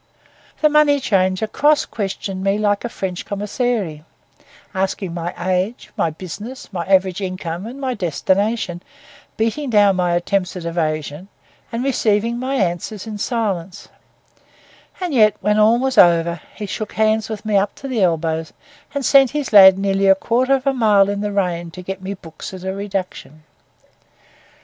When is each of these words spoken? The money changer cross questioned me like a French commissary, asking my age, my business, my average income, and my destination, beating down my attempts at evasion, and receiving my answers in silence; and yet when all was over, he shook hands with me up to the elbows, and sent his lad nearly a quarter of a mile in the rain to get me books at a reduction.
The 0.61 0.67
money 0.67 0.99
changer 0.99 1.45
cross 1.45 1.85
questioned 1.85 2.43
me 2.43 2.57
like 2.57 2.83
a 2.83 2.89
French 2.89 3.23
commissary, 3.23 4.03
asking 4.73 5.13
my 5.13 5.31
age, 5.37 5.91
my 5.95 6.09
business, 6.09 6.73
my 6.73 6.83
average 6.87 7.21
income, 7.21 7.67
and 7.67 7.79
my 7.79 7.93
destination, 7.93 8.81
beating 9.37 9.69
down 9.69 9.97
my 9.97 10.15
attempts 10.15 10.55
at 10.55 10.65
evasion, 10.65 11.27
and 11.71 11.83
receiving 11.83 12.39
my 12.39 12.55
answers 12.55 13.05
in 13.05 13.19
silence; 13.19 13.89
and 14.99 15.13
yet 15.13 15.35
when 15.39 15.59
all 15.59 15.77
was 15.77 15.99
over, 15.99 16.41
he 16.55 16.65
shook 16.65 16.93
hands 16.93 17.29
with 17.29 17.45
me 17.45 17.55
up 17.55 17.75
to 17.75 17.87
the 17.87 18.01
elbows, 18.01 18.53
and 18.95 19.05
sent 19.05 19.29
his 19.29 19.53
lad 19.53 19.77
nearly 19.77 20.07
a 20.07 20.15
quarter 20.15 20.55
of 20.55 20.65
a 20.65 20.73
mile 20.73 21.09
in 21.09 21.21
the 21.21 21.31
rain 21.31 21.69
to 21.69 21.83
get 21.83 22.01
me 22.01 22.15
books 22.15 22.55
at 22.55 22.63
a 22.63 22.73
reduction. 22.73 23.43